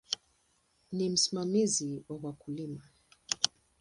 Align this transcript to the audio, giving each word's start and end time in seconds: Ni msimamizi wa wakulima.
Ni 0.91 1.09
msimamizi 1.09 2.03
wa 2.09 2.19
wakulima. 2.23 2.81